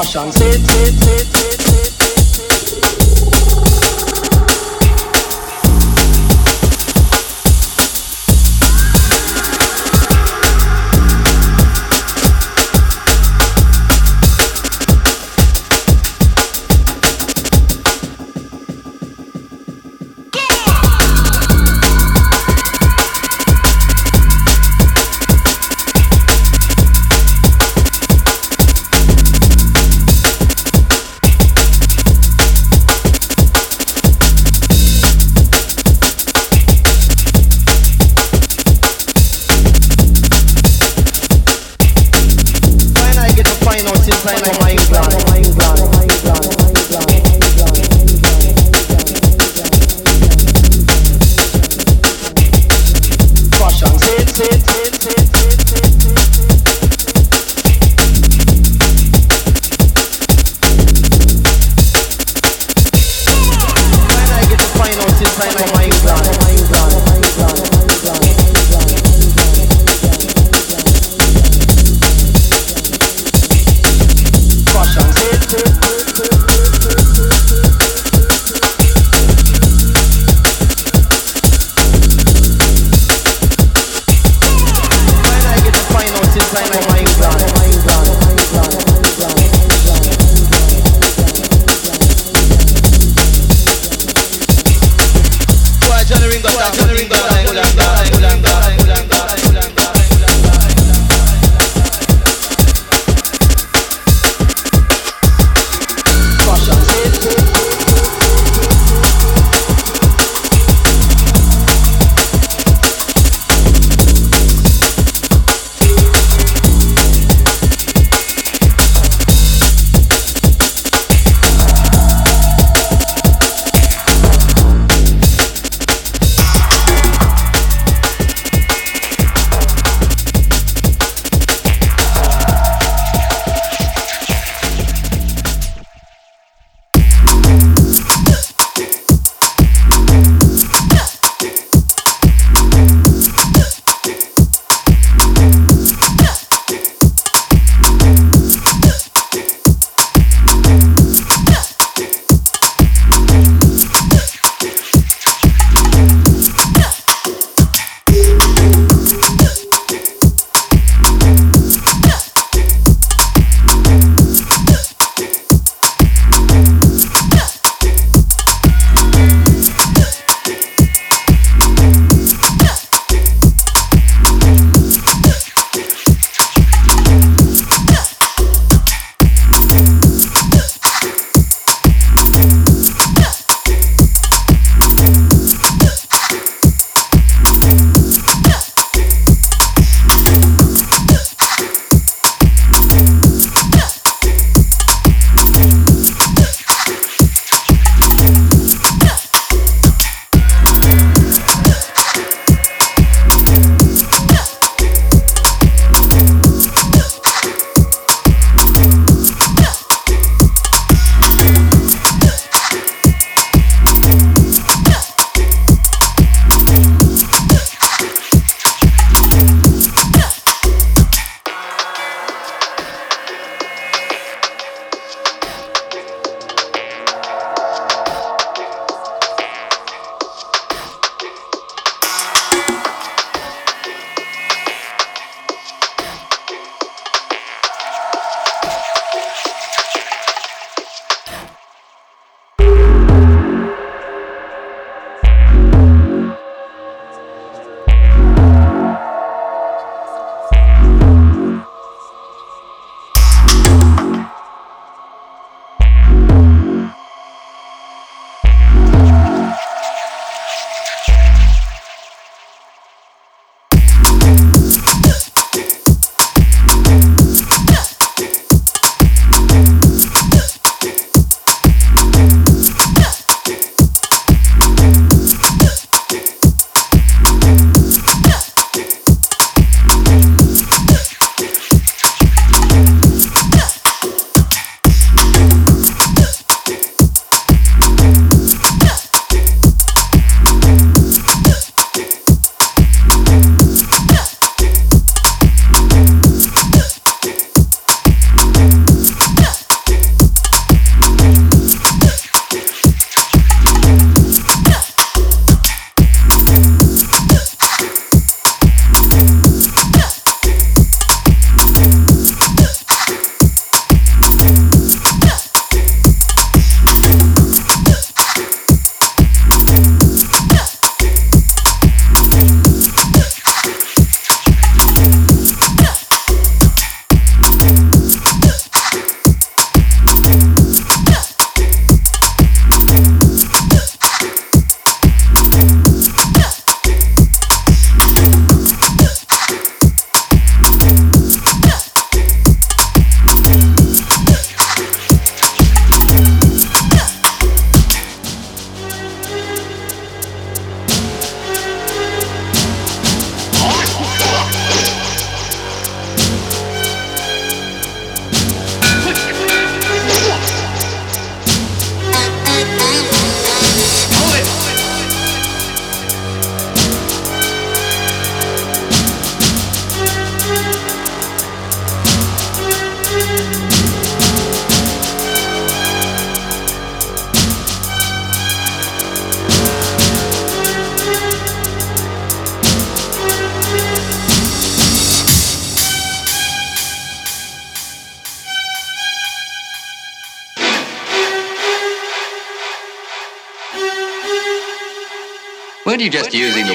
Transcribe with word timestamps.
Fashion, 0.00 0.32
sit, 0.32 0.60
sit, 0.66 0.94
sit, 0.94 1.26
sit, 1.26 1.69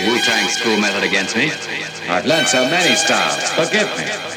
just 0.06 0.28
Wu 0.28 0.34
Tang 0.34 0.50
school 0.50 0.78
method 0.78 1.04
against 1.04 1.36
me? 1.36 1.52
I've 2.10 2.26
learned 2.26 2.48
so 2.48 2.70
many 2.70 2.96
styles. 2.96 3.44
Forgive 3.52 3.90
me. 3.98 4.35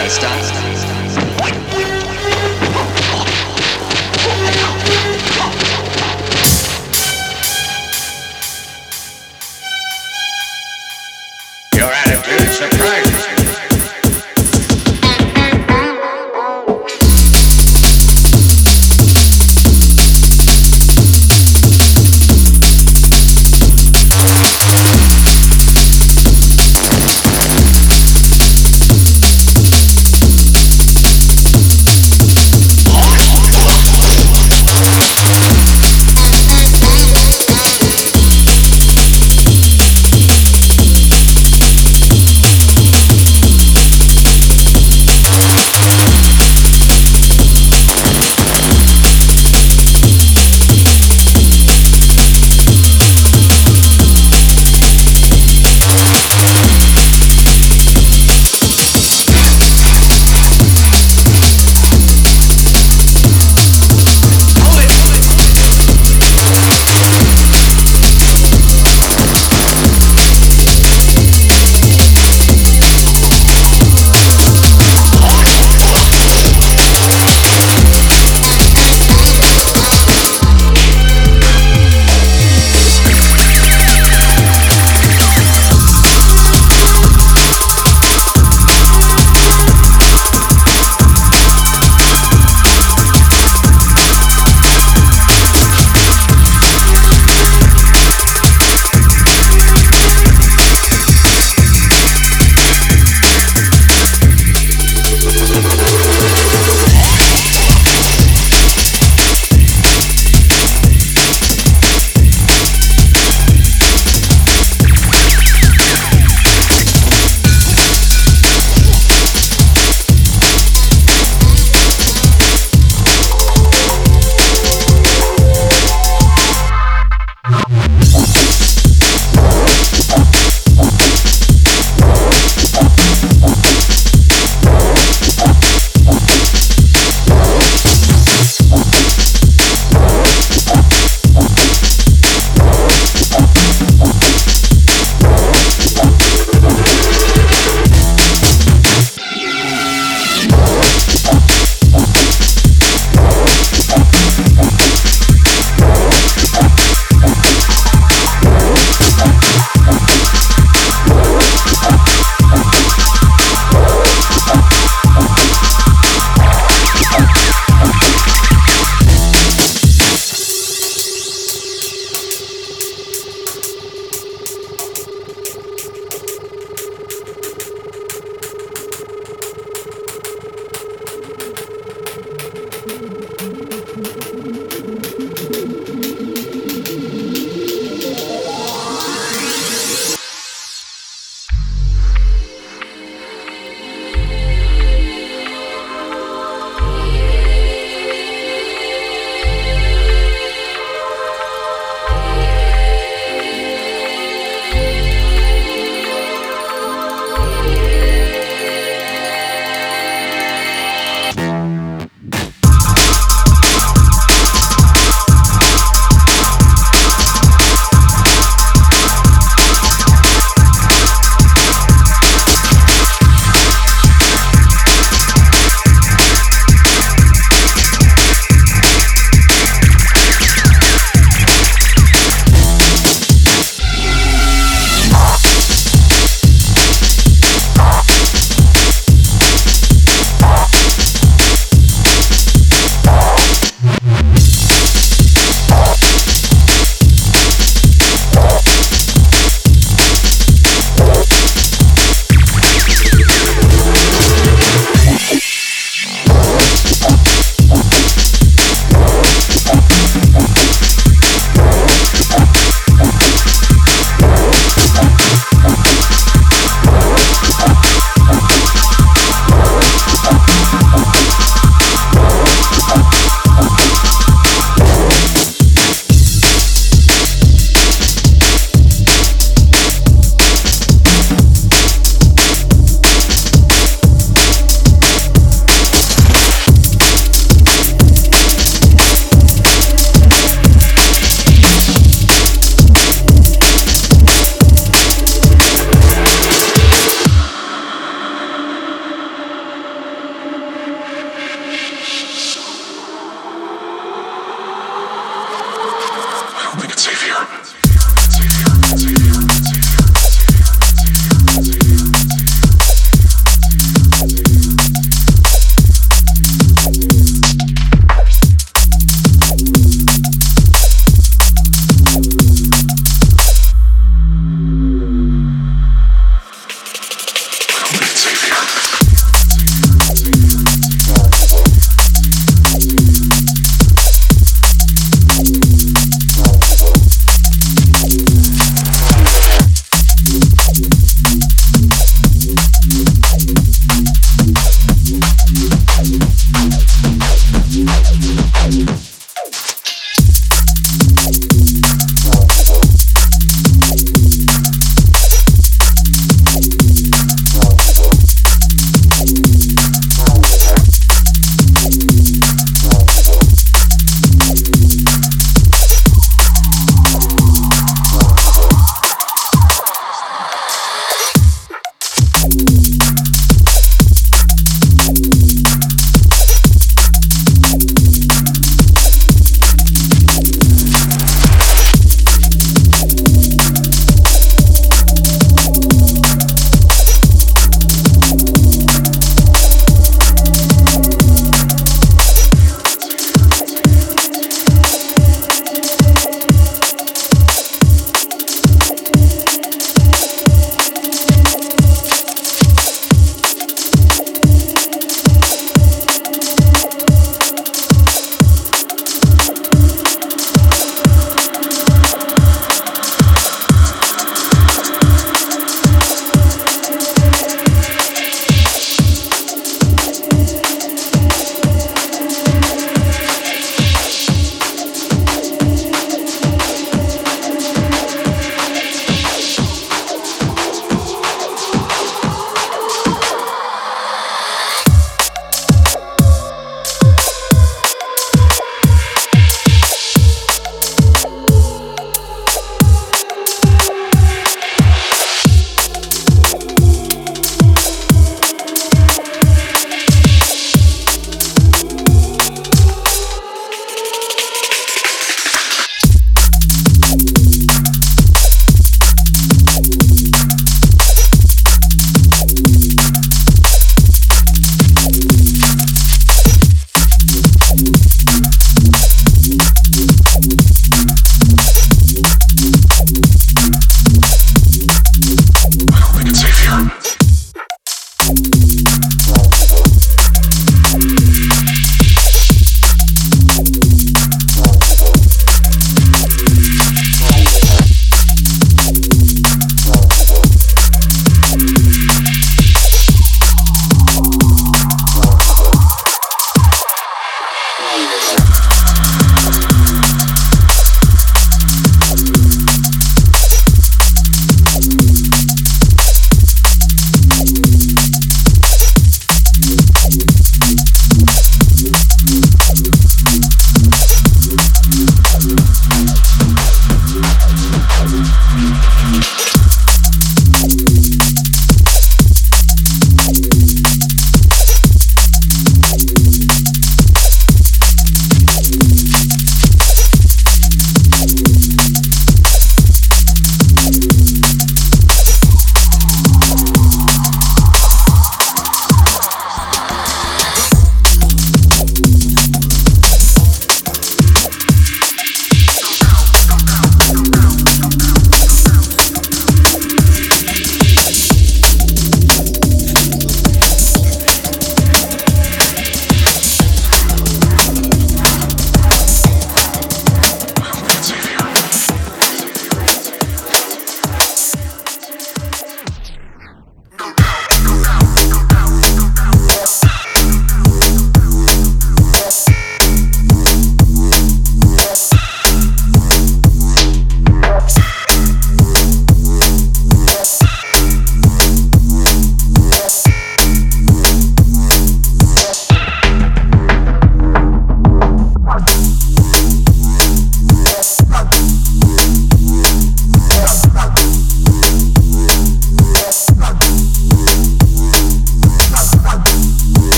Do 0.00 0.06
you 0.06 0.69